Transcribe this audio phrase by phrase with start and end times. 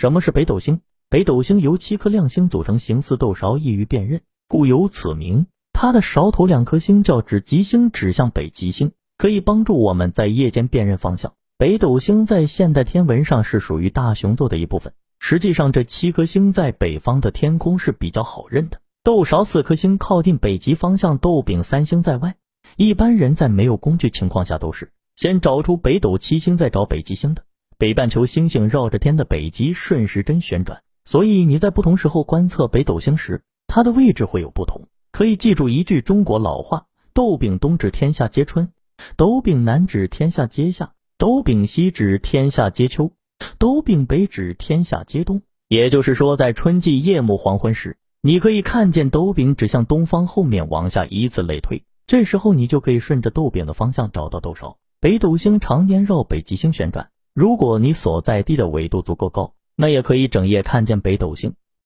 [0.00, 0.80] 什么是北斗星？
[1.10, 5.48] 北斗星由七颗亮星组成，形似豆勺，易于辨认，故有此名。
[5.72, 11.32] 它的勺头两颗星叫指极星，指向北极星，可以帮助我们在夜间辨认方向。
[11.56, 14.92] 北斗星在现代天文上是属于大熊座的一部分。
[15.18, 18.80] 实际上，这七颗星在北方的天空是比较好认的。
[19.02, 22.36] 豆勺四颗星靠近北极方向，豆柄三星在外。
[22.76, 27.42] 一般人在没有工具情况下，都是先找出北斗七星，再找北极星的。
[27.78, 34.88] 北半球星星绕着天的北极顺时针旋转，所以你在不同时候观测北斗星时，它的位置会有不同。
[35.12, 38.72] 可以记住一句中国老话：斗柄东指天下皆春，
[39.16, 43.12] 斗柄南指天下皆夏，斗柄西指天下皆秋，
[43.60, 45.42] 斗柄北指天下皆冬。
[45.68, 51.84] 也就是说，在春季夜幕黄昏时，你可以看见斗柄指向东方，后面往下以此类推。
[52.08, 54.78] 这时候你就可以顺着斗柄的方向找到斗勺。
[54.98, 61.54] 北斗星常年绕北极星旋转，如果你所在地的纬度足够高，那也可以整夜看见北斗星。